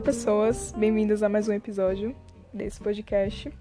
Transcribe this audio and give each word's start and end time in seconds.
Olá, 0.00 0.06
pessoas, 0.06 0.72
bem-vindas 0.78 1.22
a 1.22 1.28
mais 1.28 1.46
um 1.46 1.52
episódio 1.52 2.16
desse 2.54 2.80
podcast. 2.80 3.52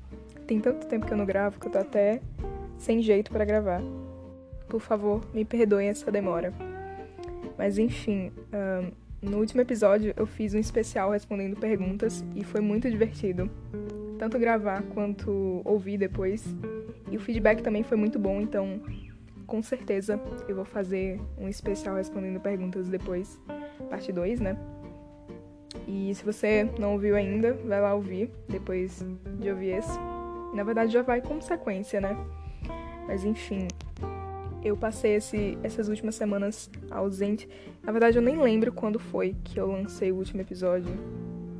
Tem 0.47 0.58
tanto 0.58 0.88
tempo 0.88 1.05
que 1.05 1.12
eu 1.12 1.17
não 1.17 1.26
gravo 1.26 1.60
que 1.60 1.67
eu 1.67 1.71
tô 1.71 1.78
até 1.78 2.21
sem 2.78 3.01
jeito 3.01 3.29
para 3.29 3.44
gravar. 3.44 3.81
Por 4.70 4.79
favor, 4.79 5.21
me 5.33 5.44
perdoem 5.44 5.89
essa 5.89 6.10
demora. 6.10 6.54
Mas 7.57 7.78
enfim, 7.78 8.31
no 9.21 9.39
último 9.39 9.60
episódio 9.60 10.13
eu 10.15 10.25
fiz 10.25 10.53
um 10.53 10.60
especial 10.60 11.12
respondendo 11.12 11.60
perguntas 11.60 12.24
e 12.33 12.42
foi 12.42 12.62
muito 12.62 12.90
divertido. 12.90 13.51
Tanto 14.17 14.40
gravar 14.40 14.81
quanto 14.94 15.62
ouvir 15.65 15.97
depois. 15.97 16.45
E 17.12 17.17
o 17.17 17.20
feedback 17.20 17.62
também 17.62 17.84
foi 17.84 17.98
muito 17.98 18.17
bom, 18.17 18.40
então 18.40 18.81
com 19.45 19.62
certeza 19.62 20.17
eu 20.48 20.55
vou 20.55 20.63
fazer 20.63 21.20
um 21.38 21.49
especial 21.49 21.98
respondendo 21.98 22.40
perguntas 22.40 22.88
depois, 22.88 23.38
parte 23.90 24.13
2, 24.13 24.40
né? 24.40 24.57
E 25.91 26.13
se 26.13 26.23
você 26.23 26.70
não 26.77 26.93
ouviu 26.93 27.16
ainda, 27.16 27.53
vai 27.66 27.81
lá 27.81 27.95
ouvir 27.95 28.29
depois 28.48 29.03
de 29.39 29.49
ouvir 29.49 29.70
esse. 29.70 29.98
Na 30.53 30.63
verdade 30.63 30.93
já 30.93 31.02
vai 31.02 31.20
com 31.20 31.41
sequência, 31.41 31.99
né? 31.99 32.15
Mas 33.07 33.23
enfim, 33.25 33.67
eu 34.63 34.77
passei 34.77 35.15
esse, 35.15 35.57
essas 35.63 35.89
últimas 35.89 36.13
semanas 36.13 36.70
ausente. 36.91 37.49
Na 37.81 37.91
verdade 37.91 38.20
eu 38.20 38.21
nem 38.21 38.39
lembro 38.39 38.71
quando 38.71 38.99
foi 38.99 39.35
que 39.43 39.59
eu 39.59 39.65
lancei 39.65 40.12
o 40.12 40.17
último 40.17 40.41
episódio. 40.41 40.93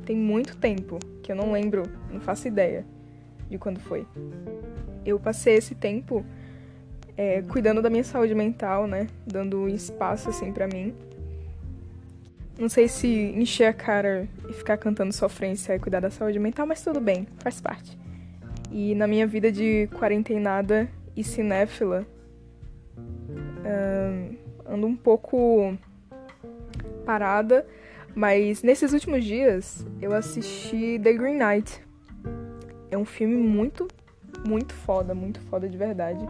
Tem 0.06 0.14
muito 0.14 0.56
tempo 0.56 1.00
que 1.24 1.32
eu 1.32 1.36
não 1.36 1.50
lembro, 1.50 1.82
não 2.12 2.20
faço 2.20 2.46
ideia 2.46 2.86
de 3.48 3.58
quando 3.58 3.80
foi. 3.80 4.06
Eu 5.04 5.18
passei 5.18 5.54
esse 5.54 5.74
tempo 5.74 6.24
é, 7.16 7.42
cuidando 7.42 7.82
da 7.82 7.90
minha 7.90 8.04
saúde 8.04 8.34
mental, 8.36 8.86
né? 8.86 9.08
Dando 9.26 9.68
espaço 9.68 10.30
assim 10.30 10.52
para 10.52 10.68
mim. 10.68 10.94
Não 12.60 12.68
sei 12.68 12.88
se 12.88 13.08
encher 13.08 13.64
a 13.64 13.72
cara 13.72 14.28
e 14.46 14.52
ficar 14.52 14.76
cantando 14.76 15.14
sofrência 15.14 15.72
é 15.72 15.78
cuidar 15.78 16.00
da 16.00 16.10
saúde 16.10 16.38
mental, 16.38 16.66
mas 16.66 16.84
tudo 16.84 17.00
bem, 17.00 17.26
faz 17.38 17.58
parte. 17.58 17.98
E 18.70 18.94
na 18.94 19.06
minha 19.06 19.26
vida 19.26 19.50
de 19.50 19.88
quarentenada 19.94 20.86
e 21.16 21.24
cinéfila, 21.24 22.06
um, 22.98 24.36
ando 24.66 24.86
um 24.86 24.94
pouco 24.94 25.74
parada, 27.06 27.66
mas 28.14 28.62
nesses 28.62 28.92
últimos 28.92 29.24
dias 29.24 29.86
eu 29.98 30.12
assisti 30.12 31.00
The 31.02 31.14
Green 31.14 31.38
Knight. 31.38 31.82
É 32.90 32.98
um 32.98 33.06
filme 33.06 33.36
muito, 33.36 33.88
muito 34.46 34.74
foda, 34.74 35.14
muito 35.14 35.40
foda 35.40 35.66
de 35.66 35.78
verdade. 35.78 36.26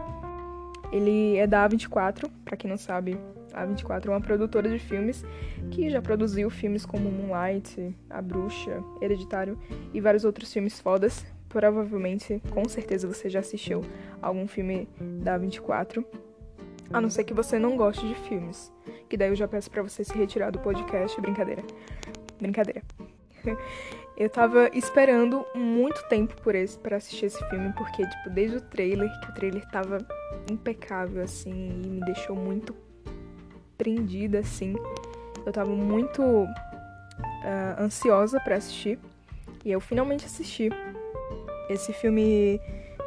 Ele 0.93 1.35
é 1.35 1.45
da 1.45 1.67
A24, 1.67 2.31
para 2.45 2.55
quem 2.55 2.69
não 2.69 2.77
sabe, 2.77 3.17
a 3.53 3.65
A24 3.65 4.07
é 4.07 4.09
uma 4.09 4.21
produtora 4.21 4.69
de 4.69 4.79
filmes 4.79 5.23
que 5.69 5.89
já 5.89 6.01
produziu 6.01 6.49
filmes 6.49 6.85
como 6.85 7.11
Moonlight, 7.11 7.95
A 8.09 8.21
Bruxa, 8.21 8.83
Hereditário 9.01 9.57
e 9.93 10.01
vários 10.01 10.25
outros 10.25 10.51
filmes 10.51 10.79
fodas. 10.79 11.25
Provavelmente, 11.49 12.41
com 12.49 12.67
certeza 12.67 13.07
você 13.07 13.29
já 13.29 13.39
assistiu 13.39 13.81
algum 14.21 14.47
filme 14.47 14.87
da 15.21 15.37
A24. 15.37 16.05
A 16.93 16.99
não 16.99 17.09
ser 17.09 17.23
que 17.23 17.33
você 17.33 17.57
não 17.57 17.77
goste 17.77 18.07
de 18.07 18.15
filmes. 18.15 18.71
Que 19.09 19.17
daí 19.17 19.29
eu 19.29 19.35
já 19.35 19.47
peço 19.47 19.69
para 19.69 19.81
você 19.81 20.03
se 20.03 20.17
retirar 20.17 20.51
do 20.51 20.59
podcast. 20.59 21.19
Brincadeira. 21.19 21.63
Brincadeira. 22.39 22.81
Eu 24.17 24.29
tava 24.29 24.69
esperando 24.73 25.43
muito 25.55 26.03
tempo 26.07 26.39
por 26.43 26.53
esse 26.53 26.77
para 26.77 26.97
assistir 26.97 27.25
esse 27.25 27.49
filme, 27.49 27.73
porque 27.73 28.05
tipo, 28.05 28.29
desde 28.29 28.57
o 28.57 28.61
trailer, 28.61 29.09
que 29.21 29.31
o 29.31 29.33
trailer 29.33 29.65
tava 29.71 29.97
impecável 30.51 31.23
assim 31.23 31.81
e 31.83 31.87
me 31.87 32.05
deixou 32.05 32.35
muito 32.35 32.75
prendida 33.81 34.37
assim. 34.37 34.75
Eu 35.43 35.51
tava 35.51 35.71
muito 35.71 36.21
uh, 36.21 36.47
ansiosa 37.79 38.39
para 38.39 38.57
assistir 38.57 38.99
e 39.65 39.71
eu 39.71 39.81
finalmente 39.81 40.23
assisti. 40.23 40.69
Esse 41.67 41.91
filme 41.91 42.61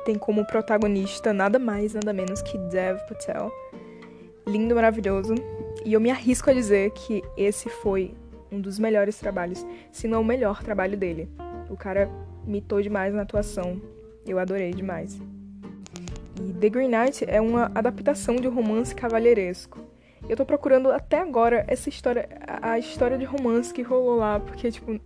tem 0.04 0.18
como 0.18 0.44
protagonista 0.44 1.32
nada 1.32 1.60
mais, 1.60 1.94
nada 1.94 2.12
menos 2.12 2.42
que 2.42 2.58
Dev 2.58 2.98
Patel. 3.08 3.52
Lindo, 4.44 4.74
maravilhoso. 4.74 5.34
E 5.84 5.92
eu 5.92 6.00
me 6.00 6.10
arrisco 6.10 6.50
a 6.50 6.52
dizer 6.52 6.90
que 6.90 7.22
esse 7.36 7.68
foi 7.68 8.12
um 8.50 8.60
dos 8.60 8.76
melhores 8.76 9.16
trabalhos, 9.16 9.64
se 9.92 10.08
não 10.08 10.22
o 10.22 10.24
melhor 10.24 10.60
trabalho 10.64 10.96
dele. 10.96 11.28
O 11.70 11.76
cara 11.76 12.10
mitou 12.44 12.82
demais 12.82 13.14
na 13.14 13.22
atuação. 13.22 13.80
Eu 14.26 14.40
adorei 14.40 14.72
demais. 14.72 15.20
E 16.42 16.52
The 16.52 16.68
Green 16.68 16.88
Knight 16.88 17.24
é 17.28 17.40
uma 17.40 17.70
adaptação 17.74 18.36
de 18.36 18.48
um 18.48 18.52
romance 18.52 18.92
cavalheiresco. 18.92 19.93
Eu 20.28 20.36
tô 20.36 20.44
procurando 20.44 20.90
até 20.90 21.20
agora 21.20 21.64
essa 21.68 21.88
história, 21.88 22.28
a 22.62 22.78
história 22.78 23.18
de 23.18 23.24
romance 23.24 23.72
que 23.72 23.82
rolou 23.82 24.16
lá, 24.16 24.40
porque, 24.40 24.70
tipo, 24.70 24.98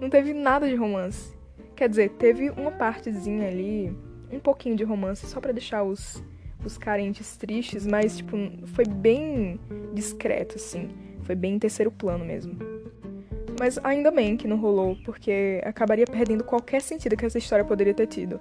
não 0.00 0.10
teve 0.10 0.32
nada 0.32 0.68
de 0.68 0.74
romance. 0.74 1.34
Quer 1.76 1.88
dizer, 1.88 2.10
teve 2.10 2.50
uma 2.50 2.72
partezinha 2.72 3.48
ali, 3.48 3.96
um 4.32 4.40
pouquinho 4.40 4.76
de 4.76 4.82
romance, 4.82 5.26
só 5.26 5.40
para 5.40 5.52
deixar 5.52 5.84
os, 5.84 6.22
os 6.64 6.76
carentes 6.76 7.36
tristes, 7.36 7.86
mas, 7.86 8.16
tipo, 8.16 8.36
foi 8.66 8.84
bem 8.84 9.60
discreto, 9.92 10.56
assim. 10.56 10.88
Foi 11.22 11.34
bem 11.34 11.54
em 11.54 11.58
terceiro 11.58 11.90
plano 11.90 12.24
mesmo. 12.24 12.56
Mas 13.58 13.78
ainda 13.82 14.10
bem 14.10 14.36
que 14.36 14.48
não 14.48 14.56
rolou, 14.56 14.96
porque 15.04 15.60
acabaria 15.64 16.04
perdendo 16.04 16.44
qualquer 16.44 16.82
sentido 16.82 17.16
que 17.16 17.24
essa 17.24 17.38
história 17.38 17.64
poderia 17.64 17.94
ter 17.94 18.06
tido. 18.06 18.40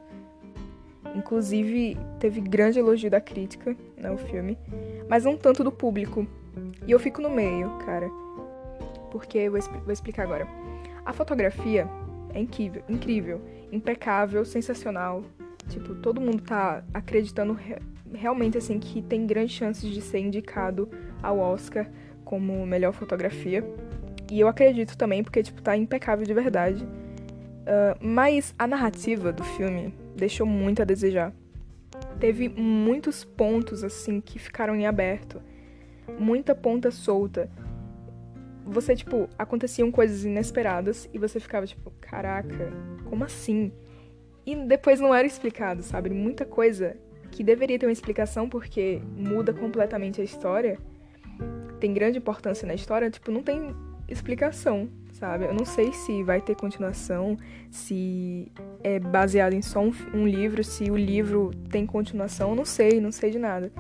Inclusive, 1.15 1.97
teve 2.19 2.41
grande 2.41 2.77
elogio 2.77 3.09
da 3.09 3.21
crítica, 3.21 3.75
né, 3.97 4.11
o 4.11 4.17
filme, 4.17 4.57
mas 5.07 5.23
não 5.23 5.37
tanto 5.37 5.63
do 5.63 5.71
público. 5.71 6.27
E 6.85 6.91
eu 6.91 6.99
fico 6.99 7.21
no 7.21 7.29
meio, 7.29 7.69
cara. 7.85 8.09
Porque 9.11 9.37
eu 9.37 9.51
vou, 9.53 9.61
vou 9.61 9.93
explicar 9.93 10.23
agora. 10.23 10.45
A 11.05 11.13
fotografia 11.13 11.87
é 12.33 12.39
incrível, 12.39 12.83
incrível, 12.89 13.41
impecável, 13.71 14.43
sensacional. 14.43 15.23
Tipo, 15.69 15.95
todo 15.95 16.19
mundo 16.19 16.43
tá 16.43 16.83
acreditando 16.93 17.53
re 17.53 17.77
realmente 18.13 18.57
assim 18.57 18.79
que 18.79 19.01
tem 19.01 19.25
grandes 19.27 19.55
chances 19.55 19.89
de 19.89 20.01
ser 20.01 20.19
indicado 20.19 20.89
ao 21.21 21.37
Oscar 21.37 21.89
como 22.23 22.65
melhor 22.65 22.93
fotografia. 22.93 23.63
E 24.31 24.39
eu 24.39 24.47
acredito 24.47 24.97
também, 24.97 25.23
porque, 25.23 25.43
tipo, 25.43 25.61
tá 25.61 25.75
impecável 25.75 26.25
de 26.25 26.33
verdade. 26.33 26.83
Uh, 26.83 27.97
mas 27.99 28.53
a 28.57 28.65
narrativa 28.67 29.33
do 29.33 29.43
filme 29.43 29.93
deixou 30.15 30.45
muito 30.45 30.81
a 30.81 30.85
desejar. 30.85 31.33
Teve 32.19 32.49
muitos 32.49 33.23
pontos, 33.23 33.83
assim, 33.83 34.19
que 34.21 34.39
ficaram 34.39 34.75
em 34.75 34.85
aberto. 34.85 35.41
Muita 36.19 36.55
ponta 36.55 36.91
solta. 36.91 37.49
Você, 38.65 38.95
tipo, 38.95 39.29
aconteciam 39.37 39.91
coisas 39.91 40.25
inesperadas 40.25 41.09
e 41.13 41.19
você 41.19 41.39
ficava, 41.39 41.67
tipo, 41.67 41.91
caraca, 42.01 42.71
como 43.05 43.23
assim? 43.23 43.71
E 44.45 44.55
depois 44.55 44.99
não 44.99 45.13
era 45.13 45.27
explicado, 45.27 45.83
sabe? 45.83 46.09
Muita 46.09 46.45
coisa 46.45 46.97
que 47.31 47.43
deveria 47.43 47.77
ter 47.77 47.85
uma 47.85 47.91
explicação 47.91 48.47
porque 48.47 49.01
muda 49.15 49.53
completamente 49.53 50.21
a 50.21 50.23
história 50.23 50.79
tem 51.79 51.93
grande 51.93 52.17
importância 52.17 52.67
na 52.67 52.73
história, 52.73 53.09
tipo, 53.09 53.31
não 53.31 53.43
tem 53.43 53.75
explicação, 54.07 54.89
sabe? 55.13 55.45
Eu 55.45 55.53
não 55.53 55.65
sei 55.65 55.91
se 55.93 56.23
vai 56.23 56.41
ter 56.41 56.55
continuação, 56.55 57.37
se 57.71 58.51
é 58.83 58.99
baseado 58.99 59.53
em 59.53 59.61
só 59.61 59.79
um, 59.79 59.91
um 60.13 60.27
livro, 60.27 60.63
se 60.63 60.89
o 60.91 60.97
livro 60.97 61.51
tem 61.69 61.85
continuação, 61.85 62.51
eu 62.51 62.55
não 62.55 62.65
sei, 62.65 62.99
não 62.99 63.11
sei 63.11 63.31
de 63.31 63.39
nada. 63.39 63.71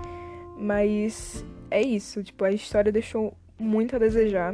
Mas 0.57 1.45
é 1.69 1.81
isso, 1.81 2.23
tipo, 2.23 2.43
a 2.43 2.51
história 2.51 2.91
deixou 2.91 3.33
muito 3.59 3.95
a 3.95 3.99
desejar. 3.99 4.53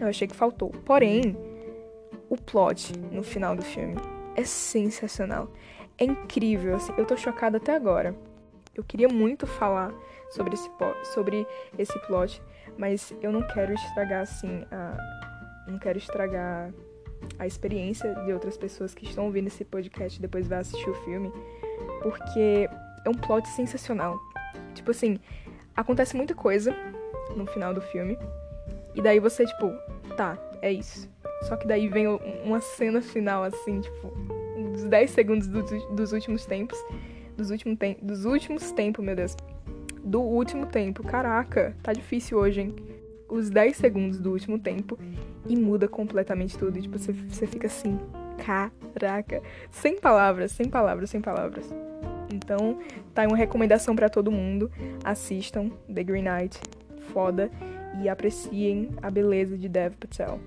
Eu 0.00 0.08
achei 0.08 0.26
que 0.26 0.34
faltou. 0.34 0.70
Porém, 0.84 1.36
o 2.28 2.36
plot 2.36 2.92
no 3.10 3.22
final 3.22 3.54
do 3.54 3.62
filme 3.62 3.96
é 4.36 4.44
sensacional. 4.44 5.50
É 5.98 6.04
incrível, 6.04 6.76
assim, 6.76 6.92
eu 6.96 7.04
tô 7.04 7.16
chocada 7.16 7.58
até 7.58 7.74
agora. 7.74 8.14
Eu 8.74 8.82
queria 8.82 9.08
muito 9.08 9.46
falar 9.46 9.92
sobre 10.30 10.54
esse, 10.54 10.70
sobre 11.12 11.46
esse 11.78 11.98
plot, 12.06 12.40
mas 12.76 13.12
eu 13.22 13.32
não 13.32 13.42
quero 13.42 13.72
estragar 13.72 14.22
assim 14.22 14.64
a. 14.70 14.96
Não 15.66 15.78
quero 15.78 15.98
estragar 15.98 16.72
a 17.38 17.46
experiência 17.46 18.14
de 18.24 18.32
outras 18.32 18.56
pessoas 18.56 18.94
que 18.94 19.04
estão 19.04 19.26
ouvindo 19.26 19.46
esse 19.46 19.64
podcast 19.64 20.18
e 20.18 20.22
depois 20.22 20.48
vai 20.48 20.58
assistir 20.58 20.88
o 20.88 20.94
filme, 21.04 21.30
porque 22.02 22.68
é 23.04 23.08
um 23.08 23.14
plot 23.14 23.46
sensacional. 23.48 24.18
Tipo 24.74 24.90
assim, 24.90 25.18
acontece 25.76 26.16
muita 26.16 26.34
coisa 26.34 26.74
no 27.36 27.46
final 27.46 27.72
do 27.72 27.80
filme, 27.80 28.18
e 28.94 29.02
daí 29.02 29.20
você, 29.20 29.46
tipo, 29.46 29.72
tá, 30.16 30.36
é 30.62 30.72
isso. 30.72 31.08
Só 31.42 31.56
que 31.56 31.66
daí 31.66 31.88
vem 31.88 32.06
uma 32.44 32.60
cena 32.60 33.00
final, 33.00 33.44
assim, 33.44 33.80
tipo, 33.80 34.08
dos 34.72 34.84
10 34.84 35.10
segundos 35.10 35.46
do, 35.46 35.62
dos 35.94 36.12
últimos 36.12 36.44
tempos. 36.46 36.78
Dos, 37.36 37.50
últimos 37.50 37.78
te 37.78 37.96
dos 38.02 38.24
últimos 38.26 38.72
tempos, 38.72 39.02
meu 39.02 39.16
Deus 39.16 39.34
do 40.10 40.20
último 40.20 40.66
tempo. 40.66 41.04
Caraca, 41.04 41.76
tá 41.82 41.92
difícil 41.92 42.36
hoje, 42.36 42.62
hein? 42.62 42.74
Os 43.28 43.48
10 43.48 43.76
segundos 43.76 44.18
do 44.18 44.32
último 44.32 44.58
tempo 44.58 44.98
e 45.48 45.56
muda 45.56 45.86
completamente 45.86 46.58
tudo. 46.58 46.76
E, 46.76 46.82
tipo, 46.82 46.98
você, 46.98 47.12
você 47.12 47.46
fica 47.46 47.68
assim, 47.68 47.96
caraca. 48.44 49.40
Sem 49.70 50.00
palavras, 50.00 50.50
sem 50.50 50.68
palavras, 50.68 51.10
sem 51.10 51.20
palavras. 51.20 51.72
Então, 52.34 52.80
tá 53.14 53.22
aí 53.22 53.28
uma 53.28 53.36
recomendação 53.36 53.94
para 53.94 54.08
todo 54.08 54.32
mundo. 54.32 54.68
Assistam 55.04 55.70
The 55.92 56.02
Green 56.02 56.24
Knight, 56.24 56.60
foda, 57.12 57.48
e 58.02 58.08
apreciem 58.08 58.90
a 59.00 59.10
beleza 59.10 59.56
de 59.56 59.68
Dev 59.68 59.94
Patel. 59.94 60.40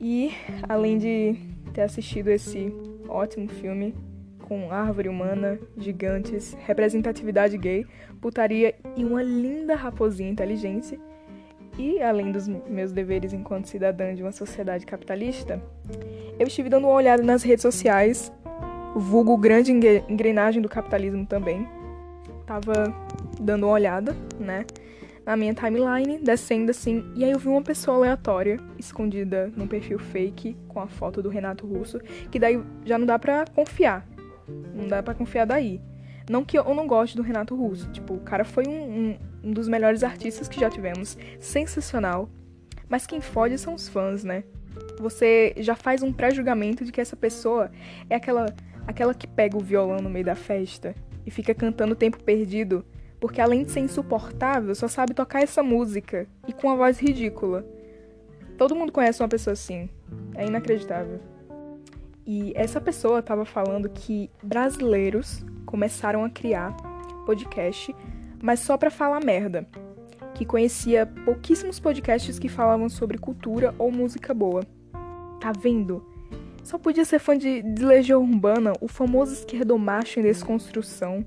E 0.00 0.32
além 0.68 0.98
de 0.98 1.36
ter 1.74 1.82
assistido 1.82 2.28
esse 2.28 2.72
ótimo 3.08 3.48
filme 3.48 3.92
com 4.42 4.70
árvore 4.70 5.08
humana, 5.08 5.58
gigantes, 5.76 6.56
representatividade 6.66 7.56
gay, 7.56 7.86
putaria 8.20 8.74
e 8.96 9.04
uma 9.04 9.22
linda 9.22 9.74
raposinha 9.74 10.30
inteligente, 10.30 10.98
e 11.78 12.02
além 12.02 12.30
dos 12.30 12.46
meus 12.46 12.92
deveres 12.92 13.32
enquanto 13.32 13.66
cidadã 13.66 14.14
de 14.14 14.22
uma 14.22 14.32
sociedade 14.32 14.84
capitalista, 14.84 15.62
eu 16.38 16.46
estive 16.46 16.68
dando 16.68 16.86
uma 16.86 16.94
olhada 16.94 17.22
nas 17.22 17.42
redes 17.42 17.62
sociais, 17.62 18.30
vulgo 18.94 19.36
grande 19.38 19.72
engrenagem 19.72 20.60
do 20.60 20.68
capitalismo 20.68 21.24
também. 21.24 21.66
Tava 22.44 22.94
dando 23.40 23.64
uma 23.64 23.72
olhada, 23.72 24.14
né? 24.38 24.66
na 25.24 25.36
minha 25.36 25.54
timeline, 25.54 26.18
descendo 26.18 26.70
assim, 26.70 27.04
e 27.14 27.24
aí 27.24 27.30
eu 27.30 27.38
vi 27.38 27.48
uma 27.48 27.62
pessoa 27.62 27.96
aleatória, 27.96 28.58
escondida 28.78 29.52
num 29.56 29.66
perfil 29.66 29.98
fake, 29.98 30.56
com 30.68 30.80
a 30.80 30.86
foto 30.86 31.22
do 31.22 31.28
Renato 31.28 31.66
Russo, 31.66 32.00
que 32.30 32.38
daí 32.38 32.60
já 32.84 32.98
não 32.98 33.06
dá 33.06 33.18
pra 33.18 33.44
confiar. 33.54 34.06
Não 34.74 34.88
dá 34.88 35.02
pra 35.02 35.14
confiar 35.14 35.44
daí. 35.44 35.80
Não 36.30 36.44
que 36.44 36.58
eu 36.58 36.74
não 36.74 36.86
goste 36.86 37.16
do 37.16 37.22
Renato 37.22 37.54
Russo, 37.54 37.90
tipo, 37.90 38.14
o 38.14 38.20
cara 38.20 38.44
foi 38.44 38.66
um, 38.66 38.70
um, 38.72 39.18
um 39.44 39.52
dos 39.52 39.66
melhores 39.68 40.04
artistas 40.04 40.48
que 40.48 40.60
já 40.60 40.70
tivemos, 40.70 41.18
sensacional. 41.40 42.28
Mas 42.88 43.06
quem 43.06 43.20
fode 43.20 43.58
são 43.58 43.74
os 43.74 43.88
fãs, 43.88 44.22
né? 44.22 44.44
Você 44.98 45.52
já 45.56 45.74
faz 45.74 46.02
um 46.02 46.12
pré-julgamento 46.12 46.84
de 46.84 46.92
que 46.92 47.00
essa 47.00 47.16
pessoa 47.16 47.70
é 48.08 48.14
aquela, 48.14 48.46
aquela 48.86 49.14
que 49.14 49.26
pega 49.26 49.56
o 49.56 49.60
violão 49.60 49.98
no 49.98 50.08
meio 50.08 50.24
da 50.24 50.34
festa 50.34 50.94
e 51.26 51.30
fica 51.30 51.54
cantando 51.54 51.96
tempo 51.96 52.22
perdido 52.22 52.84
porque 53.22 53.40
além 53.40 53.62
de 53.62 53.70
ser 53.70 53.78
insuportável, 53.78 54.74
só 54.74 54.88
sabe 54.88 55.14
tocar 55.14 55.44
essa 55.44 55.62
música 55.62 56.26
e 56.48 56.52
com 56.52 56.66
uma 56.66 56.74
voz 56.74 56.98
ridícula. 56.98 57.64
Todo 58.58 58.74
mundo 58.74 58.90
conhece 58.90 59.22
uma 59.22 59.28
pessoa 59.28 59.52
assim. 59.52 59.88
É 60.34 60.44
inacreditável. 60.44 61.20
E 62.26 62.52
essa 62.54 62.80
pessoa 62.80 63.18
estava 63.18 63.44
falando 63.44 63.88
que 63.88 64.30
brasileiros 64.42 65.44
começaram 65.66 66.24
a 66.24 66.30
criar 66.30 66.76
podcast, 67.26 67.94
mas 68.40 68.60
só 68.60 68.76
para 68.76 68.90
falar 68.90 69.24
merda. 69.24 69.66
Que 70.34 70.46
conhecia 70.46 71.06
pouquíssimos 71.24 71.78
podcasts 71.78 72.38
que 72.38 72.48
falavam 72.48 72.88
sobre 72.88 73.18
cultura 73.18 73.74
ou 73.78 73.90
música 73.90 74.32
boa. 74.32 74.62
Tá 75.40 75.52
vendo? 75.52 76.06
Só 76.62 76.78
podia 76.78 77.04
ser 77.04 77.18
fã 77.18 77.36
de, 77.36 77.60
de 77.60 77.84
Legião 77.84 78.22
Urbana, 78.22 78.72
o 78.80 78.86
famoso 78.86 79.32
esquerdomacho 79.32 80.20
em 80.20 80.22
desconstrução 80.22 81.26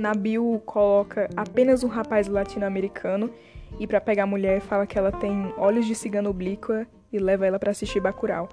na 0.00 0.14
bio 0.14 0.60
coloca 0.64 1.28
apenas 1.36 1.84
um 1.84 1.88
rapaz 1.88 2.26
latino-americano 2.26 3.30
e 3.78 3.86
para 3.86 4.00
pegar 4.00 4.24
a 4.24 4.26
mulher 4.26 4.60
fala 4.60 4.86
que 4.86 4.98
ela 4.98 5.12
tem 5.12 5.52
olhos 5.56 5.86
de 5.86 5.94
cigana 5.94 6.30
oblíqua 6.30 6.86
e 7.12 7.18
leva 7.18 7.46
ela 7.46 7.58
para 7.58 7.70
assistir 7.70 8.00
Bacurau. 8.00 8.48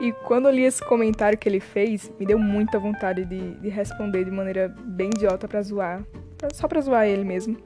E 0.00 0.12
quando 0.12 0.48
eu 0.48 0.52
li 0.52 0.64
esse 0.64 0.84
comentário 0.84 1.38
que 1.38 1.48
ele 1.48 1.60
fez, 1.60 2.10
me 2.18 2.26
deu 2.26 2.38
muita 2.38 2.78
vontade 2.78 3.24
de, 3.24 3.54
de 3.54 3.68
responder 3.68 4.24
de 4.24 4.30
maneira 4.30 4.68
bem 4.68 5.08
idiota 5.08 5.46
para 5.46 5.62
zoar, 5.62 6.04
só 6.52 6.66
para 6.66 6.80
zoar 6.80 7.06
ele 7.06 7.24
mesmo. 7.24 7.56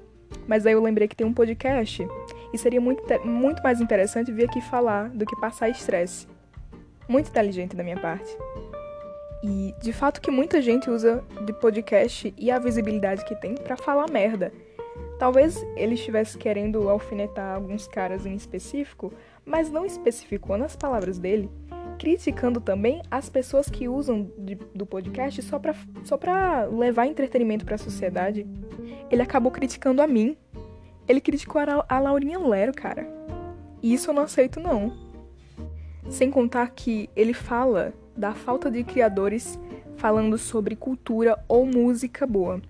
Mas 0.46 0.66
aí 0.66 0.72
eu 0.72 0.82
lembrei 0.82 1.08
que 1.08 1.16
tem 1.16 1.26
um 1.26 1.32
podcast 1.32 2.06
e 2.52 2.58
seria 2.58 2.80
muito, 2.80 3.02
muito 3.24 3.62
mais 3.62 3.80
interessante 3.80 4.32
vir 4.32 4.44
aqui 4.44 4.60
falar 4.60 5.08
do 5.10 5.24
que 5.24 5.36
passar 5.36 5.68
estresse. 5.68 6.26
Muito 7.08 7.28
inteligente 7.28 7.76
da 7.76 7.84
minha 7.84 7.98
parte. 7.98 8.36
E 9.42 9.74
de 9.80 9.92
fato 9.92 10.20
que 10.20 10.30
muita 10.30 10.60
gente 10.60 10.90
usa 10.90 11.22
de 11.44 11.52
podcast 11.52 12.34
e 12.36 12.50
a 12.50 12.58
visibilidade 12.58 13.24
que 13.24 13.34
tem 13.36 13.54
para 13.54 13.76
falar 13.76 14.10
merda. 14.10 14.52
Talvez 15.18 15.64
ele 15.76 15.94
estivesse 15.94 16.36
querendo 16.36 16.88
alfinetar 16.88 17.54
alguns 17.54 17.86
caras 17.86 18.26
em 18.26 18.34
específico, 18.34 19.12
mas 19.44 19.70
não 19.70 19.86
especificou 19.86 20.58
nas 20.58 20.76
palavras 20.76 21.18
dele, 21.18 21.48
criticando 21.96 22.60
também 22.60 23.02
as 23.10 23.28
pessoas 23.28 23.68
que 23.68 23.88
usam 23.88 24.30
de, 24.38 24.54
do 24.74 24.86
podcast 24.86 25.42
só 25.42 25.58
para 25.58 25.74
só 26.04 26.16
pra 26.16 26.64
levar 26.64 27.06
entretenimento 27.06 27.64
para 27.64 27.74
a 27.74 27.78
sociedade. 27.78 28.46
Ele 29.10 29.22
acabou 29.22 29.50
criticando 29.50 30.02
a 30.02 30.06
mim. 30.06 30.36
Ele 31.08 31.20
criticou 31.20 31.60
a, 31.60 31.84
a 31.88 31.98
Laurinha 31.98 32.38
Lero, 32.38 32.72
cara. 32.72 33.06
E 33.82 33.94
isso 33.94 34.10
eu 34.10 34.14
não 34.14 34.22
aceito, 34.22 34.60
não. 34.60 34.92
Sem 36.08 36.30
contar 36.30 36.70
que 36.70 37.08
ele 37.14 37.32
fala 37.32 37.92
da 38.16 38.32
falta 38.32 38.70
de 38.70 38.82
criadores 38.82 39.58
falando 39.96 40.38
sobre 40.38 40.76
cultura 40.76 41.38
ou 41.48 41.66
música 41.66 42.26
boa. 42.26 42.60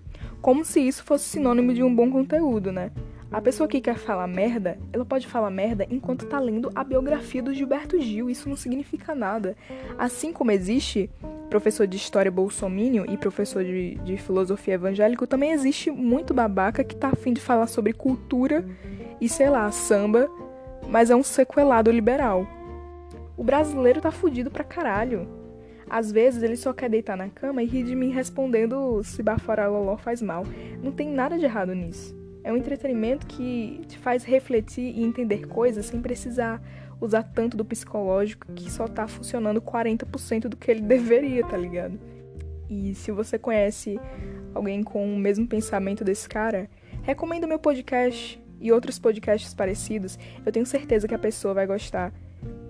Como 0.41 0.63
se 0.63 0.79
isso 0.79 1.03
fosse 1.03 1.25
sinônimo 1.25 1.73
de 1.73 1.83
um 1.83 1.93
bom 1.93 2.11
conteúdo, 2.11 2.71
né? 2.71 2.91
A 3.29 3.41
pessoa 3.41 3.67
que 3.67 3.81
quer 3.81 3.97
falar 3.97 4.25
merda, 4.25 4.79
ela 4.93 5.03
pode 5.03 5.27
falar 5.27 5.49
merda 5.49 5.85
enquanto 5.89 6.25
tá 6.25 6.39
lendo 6.39 6.71
a 6.73 6.81
biografia 6.81 7.43
do 7.43 7.53
Gilberto 7.53 7.99
Gil, 7.99 8.29
isso 8.29 8.47
não 8.47 8.55
significa 8.55 9.13
nada. 9.13 9.55
Assim 9.97 10.31
como 10.31 10.51
existe 10.51 11.09
professor 11.49 11.85
de 11.85 11.97
história 11.97 12.31
bolsomínio 12.31 13.05
e 13.09 13.17
professor 13.17 13.65
de, 13.65 13.95
de 13.95 14.17
filosofia 14.17 14.75
evangélico, 14.75 15.27
também 15.27 15.51
existe 15.51 15.91
muito 15.91 16.33
babaca 16.33 16.85
que 16.85 16.95
tá 16.95 17.09
afim 17.09 17.33
de 17.33 17.41
falar 17.41 17.67
sobre 17.67 17.91
cultura 17.91 18.65
e, 19.19 19.27
sei 19.27 19.49
lá, 19.49 19.69
samba, 19.71 20.29
mas 20.87 21.09
é 21.09 21.15
um 21.15 21.23
sequelado 21.23 21.91
liberal. 21.91 22.47
O 23.35 23.43
brasileiro 23.43 23.99
tá 23.99 24.09
fudido 24.09 24.49
pra 24.49 24.63
caralho. 24.63 25.27
Às 25.89 26.11
vezes 26.11 26.43
ele 26.43 26.55
só 26.55 26.71
quer 26.71 26.89
deitar 26.89 27.17
na 27.17 27.29
cama 27.29 27.61
e 27.61 27.65
rir 27.65 27.83
de 27.83 27.95
mim 27.95 28.09
respondendo 28.09 29.01
se 29.03 29.21
baforar 29.21 29.69
loló 29.69 29.97
faz 29.97 30.21
mal. 30.21 30.45
Não 30.81 30.91
tem 30.93 31.09
nada 31.09 31.37
de 31.37 31.45
errado 31.45 31.73
nisso. 31.73 32.15
É 32.47 32.53
um 32.53 32.55
entretenimento 32.55 33.27
que 33.27 33.81
te 33.89 33.99
faz 33.99 34.23
refletir 34.23 34.95
e 34.95 35.03
entender 35.03 35.47
coisas 35.47 35.85
sem 35.85 36.01
precisar 36.01 36.63
usar 37.01 37.21
tanto 37.21 37.57
do 37.57 37.65
psicológico 37.65 38.47
que 38.53 38.71
só 38.71 38.87
tá 38.87 39.05
funcionando 39.05 39.61
40% 39.61 40.47
do 40.47 40.55
que 40.55 40.71
ele 40.71 40.79
deveria, 40.87 41.45
tá 41.45 41.57
ligado? 41.57 41.99
E 42.69 42.95
se 42.95 43.11
você 43.11 43.37
conhece 43.37 43.99
alguém 44.55 44.81
com 44.81 45.13
o 45.13 45.19
mesmo 45.19 45.45
pensamento 45.45 46.05
desse 46.05 46.29
cara, 46.29 46.69
recomenda 47.03 47.45
meu 47.45 47.59
podcast 47.59 48.41
e 48.61 48.71
outros 48.71 48.97
podcasts 48.97 49.53
parecidos. 49.53 50.17
Eu 50.45 50.51
tenho 50.53 50.65
certeza 50.65 51.05
que 51.05 51.13
a 51.13 51.19
pessoa 51.19 51.53
vai 51.53 51.67
gostar 51.67 52.13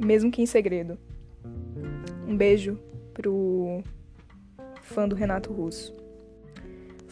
mesmo 0.03 0.31
que 0.31 0.41
em 0.41 0.47
segredo. 0.47 0.97
Um 2.27 2.35
beijo 2.35 2.80
pro 3.13 3.83
fã 4.81 5.07
do 5.07 5.15
Renato 5.15 5.53
Russo. 5.53 5.95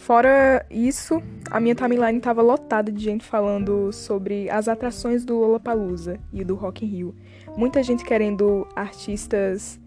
Fora 0.06 0.64
isso, 0.70 1.20
a 1.50 1.60
minha 1.60 1.74
timeline 1.74 2.20
estava 2.20 2.40
lotada 2.40 2.92
de 2.92 3.04
gente 3.04 3.26
falando 3.26 3.92
sobre 3.92 4.48
as 4.52 4.68
atrações 4.68 5.26
do 5.26 5.36
Lollapalooza 5.40 6.20
e 6.32 6.44
do 6.44 6.54
Rock 6.54 6.86
in 6.86 6.90
Rio. 6.90 7.16
Muita 7.58 7.82
gente 7.82 8.06
querendo 8.06 8.68
artistas 8.76 9.80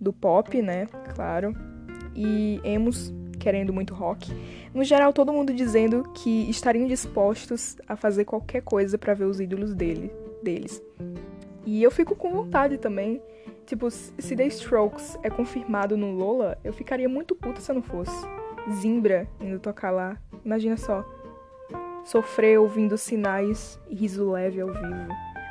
do 0.00 0.12
pop, 0.12 0.62
né? 0.62 0.86
Claro. 1.16 1.56
E 2.14 2.60
emos 2.62 3.12
querendo 3.40 3.72
muito 3.72 3.94
rock. 3.94 4.32
No 4.72 4.84
geral, 4.84 5.12
todo 5.12 5.32
mundo 5.32 5.52
dizendo 5.52 6.04
que 6.14 6.48
estariam 6.48 6.86
dispostos 6.86 7.76
a 7.88 7.96
fazer 7.96 8.24
qualquer 8.24 8.62
coisa 8.62 8.96
para 8.96 9.12
ver 9.12 9.24
os 9.24 9.40
ídolos 9.40 9.74
dele, 9.74 10.12
deles. 10.40 10.80
E 11.66 11.82
eu 11.82 11.90
fico 11.90 12.14
com 12.14 12.30
vontade 12.30 12.78
também. 12.78 13.20
Tipo, 13.66 13.90
se 13.90 14.36
The 14.36 14.46
Strokes 14.46 15.18
é 15.24 15.28
confirmado 15.28 15.96
no 15.96 16.12
Lola, 16.12 16.56
eu 16.62 16.72
ficaria 16.72 17.08
muito 17.08 17.34
puta 17.34 17.60
se 17.60 17.72
eu 17.72 17.74
não 17.74 17.82
fosse. 17.82 18.24
Zimbra 18.72 19.28
indo 19.40 19.58
tocar 19.58 19.90
lá. 19.90 20.16
Imagina 20.44 20.76
só. 20.76 21.04
Sofrer 22.04 22.58
ouvindo 22.58 22.98
sinais 22.98 23.80
e 23.88 23.94
riso 23.94 24.30
leve 24.30 24.60
ao 24.60 24.68
vivo. 24.68 25.08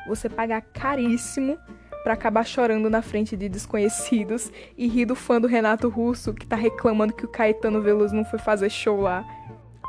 Você 0.07 0.29
pagar 0.29 0.61
caríssimo 0.61 1.57
para 2.03 2.13
acabar 2.13 2.45
chorando 2.45 2.89
na 2.89 3.01
frente 3.01 3.37
de 3.37 3.47
desconhecidos 3.47 4.51
e 4.77 4.87
rir 4.87 5.05
do 5.05 5.15
fã 5.15 5.39
do 5.39 5.47
Renato 5.47 5.87
Russo 5.87 6.33
que 6.33 6.45
tá 6.45 6.55
reclamando 6.55 7.13
que 7.13 7.25
o 7.25 7.29
Caetano 7.29 7.81
Veloso 7.81 8.13
não 8.13 8.25
foi 8.25 8.37
fazer 8.37 8.69
show 8.69 8.99
lá. 8.99 9.25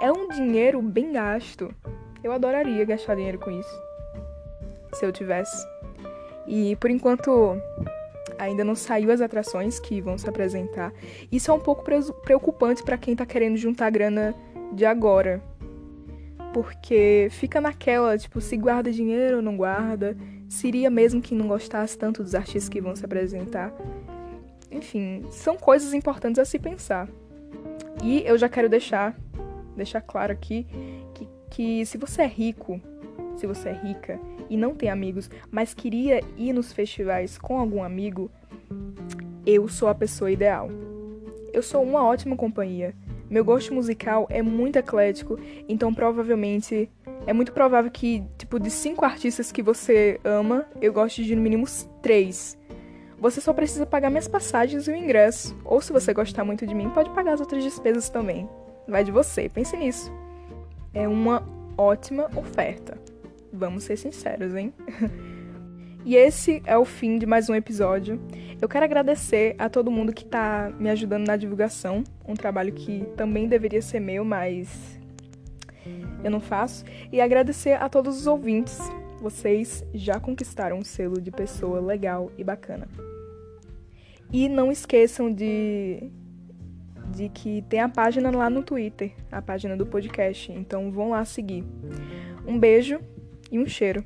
É 0.00 0.10
um 0.12 0.28
dinheiro 0.28 0.80
bem 0.80 1.12
gasto. 1.12 1.74
Eu 2.22 2.32
adoraria 2.32 2.84
gastar 2.84 3.16
dinheiro 3.16 3.38
com 3.38 3.50
isso. 3.50 3.82
Se 4.94 5.04
eu 5.04 5.12
tivesse. 5.12 5.66
E 6.46 6.76
por 6.76 6.90
enquanto 6.90 7.56
ainda 8.44 8.64
não 8.64 8.74
saiu 8.74 9.10
as 9.10 9.20
atrações 9.20 9.78
que 9.80 10.00
vão 10.00 10.16
se 10.16 10.28
apresentar. 10.28 10.92
Isso 11.30 11.50
é 11.50 11.54
um 11.54 11.60
pouco 11.60 11.84
preocupante 12.22 12.82
para 12.82 12.96
quem 12.96 13.16
tá 13.16 13.26
querendo 13.26 13.56
juntar 13.56 13.90
grana 13.90 14.34
de 14.72 14.84
agora. 14.84 15.42
Porque 16.52 17.28
fica 17.30 17.60
naquela, 17.60 18.16
tipo, 18.16 18.40
se 18.40 18.56
guarda 18.56 18.92
dinheiro 18.92 19.36
ou 19.36 19.42
não 19.42 19.56
guarda. 19.56 20.16
Seria 20.48 20.88
mesmo 20.90 21.20
que 21.20 21.34
não 21.34 21.48
gostasse 21.48 21.98
tanto 21.98 22.22
dos 22.22 22.34
artistas 22.34 22.68
que 22.68 22.80
vão 22.80 22.94
se 22.94 23.04
apresentar. 23.04 23.72
Enfim, 24.70 25.24
são 25.30 25.56
coisas 25.56 25.92
importantes 25.92 26.38
a 26.38 26.44
se 26.44 26.58
pensar. 26.58 27.08
E 28.02 28.22
eu 28.24 28.36
já 28.36 28.48
quero 28.48 28.68
deixar, 28.68 29.16
deixar 29.76 30.00
claro 30.00 30.32
aqui 30.32 30.66
que, 31.14 31.28
que 31.50 31.86
se 31.86 31.96
você 31.96 32.22
é 32.22 32.26
rico, 32.26 32.80
se 33.36 33.46
você 33.46 33.70
é 33.70 33.72
rica 33.72 34.20
e 34.48 34.56
não 34.56 34.74
tem 34.74 34.90
amigos, 34.90 35.30
mas 35.50 35.74
queria 35.74 36.20
ir 36.36 36.52
nos 36.52 36.72
festivais 36.72 37.38
com 37.38 37.58
algum 37.58 37.82
amigo, 37.82 38.30
eu 39.46 39.68
sou 39.68 39.88
a 39.88 39.94
pessoa 39.94 40.30
ideal. 40.30 40.68
Eu 41.52 41.62
sou 41.62 41.82
uma 41.82 42.04
ótima 42.04 42.36
companhia. 42.36 42.94
Meu 43.30 43.44
gosto 43.44 43.72
musical 43.72 44.26
é 44.30 44.42
muito 44.42 44.76
eclético, 44.76 45.38
então 45.68 45.94
provavelmente 45.94 46.90
é 47.26 47.32
muito 47.32 47.52
provável 47.52 47.90
que, 47.90 48.22
tipo, 48.36 48.60
de 48.60 48.70
cinco 48.70 49.04
artistas 49.04 49.50
que 49.50 49.62
você 49.62 50.20
ama, 50.24 50.66
eu 50.80 50.92
goste 50.92 51.24
de 51.24 51.34
no 51.34 51.42
mínimo 51.42 51.66
três. 52.02 52.58
Você 53.18 53.40
só 53.40 53.52
precisa 53.52 53.86
pagar 53.86 54.10
minhas 54.10 54.28
passagens 54.28 54.86
e 54.86 54.90
o 54.90 54.96
ingresso. 54.96 55.56
Ou 55.64 55.80
se 55.80 55.92
você 55.92 56.12
gostar 56.12 56.44
muito 56.44 56.66
de 56.66 56.74
mim, 56.74 56.90
pode 56.90 57.08
pagar 57.10 57.32
as 57.34 57.40
outras 57.40 57.64
despesas 57.64 58.10
também. 58.10 58.48
Vai 58.86 59.02
de 59.02 59.10
você, 59.10 59.48
pense 59.48 59.74
nisso. 59.76 60.12
É 60.92 61.08
uma 61.08 61.42
ótima 61.78 62.28
oferta. 62.36 62.98
Vamos 63.56 63.84
ser 63.84 63.96
sinceros, 63.96 64.52
hein? 64.56 64.74
e 66.04 66.16
esse 66.16 66.60
é 66.66 66.76
o 66.76 66.84
fim 66.84 67.18
de 67.18 67.24
mais 67.24 67.48
um 67.48 67.54
episódio. 67.54 68.20
Eu 68.60 68.68
quero 68.68 68.84
agradecer 68.84 69.54
a 69.58 69.68
todo 69.68 69.92
mundo 69.92 70.12
que 70.12 70.24
tá 70.24 70.72
me 70.76 70.90
ajudando 70.90 71.24
na 71.24 71.36
divulgação, 71.36 72.02
um 72.26 72.34
trabalho 72.34 72.72
que 72.72 73.06
também 73.16 73.46
deveria 73.46 73.80
ser 73.80 74.00
meu, 74.00 74.24
mas 74.24 74.98
eu 76.24 76.32
não 76.32 76.40
faço. 76.40 76.84
E 77.12 77.20
agradecer 77.20 77.80
a 77.80 77.88
todos 77.88 78.18
os 78.18 78.26
ouvintes. 78.26 78.76
Vocês 79.20 79.84
já 79.94 80.18
conquistaram 80.18 80.78
um 80.78 80.84
selo 80.84 81.20
de 81.20 81.30
pessoa 81.30 81.80
legal 81.80 82.32
e 82.36 82.42
bacana. 82.42 82.88
E 84.32 84.48
não 84.48 84.72
esqueçam 84.72 85.32
de 85.32 86.10
de 87.14 87.28
que 87.28 87.62
tem 87.68 87.80
a 87.80 87.88
página 87.88 88.30
lá 88.30 88.50
no 88.50 88.62
Twitter, 88.62 89.12
a 89.30 89.40
página 89.40 89.76
do 89.76 89.86
podcast. 89.86 90.50
Então 90.50 90.90
vão 90.90 91.10
lá 91.10 91.24
seguir. 91.24 91.64
Um 92.44 92.58
beijo 92.58 92.98
e 93.54 93.58
um 93.58 93.66
cheiro. 93.66 94.04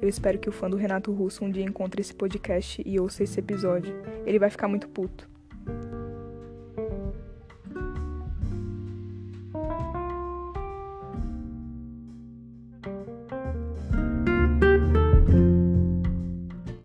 Eu 0.00 0.08
espero 0.08 0.36
que 0.36 0.48
o 0.48 0.52
fã 0.52 0.68
do 0.68 0.76
Renato 0.76 1.12
Russo 1.12 1.44
um 1.44 1.50
dia 1.50 1.62
encontre 1.64 2.00
esse 2.00 2.12
podcast 2.12 2.82
e 2.84 2.98
ouça 2.98 3.22
esse 3.22 3.38
episódio. 3.38 3.94
Ele 4.26 4.38
vai 4.38 4.50
ficar 4.50 4.66
muito 4.66 4.88
puto. 4.88 5.31